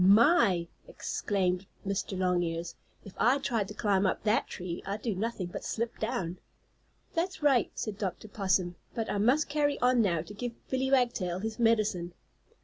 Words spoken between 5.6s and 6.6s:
slip down."